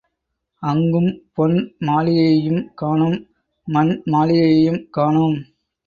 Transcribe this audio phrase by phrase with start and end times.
[0.63, 1.55] அங்கும் பொன்
[1.79, 3.17] மாளிகையையும் காணோம்,
[3.67, 5.39] மண் மாளிகையையும் காணோம்.